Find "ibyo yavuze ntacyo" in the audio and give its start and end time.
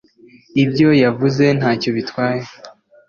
0.63-1.89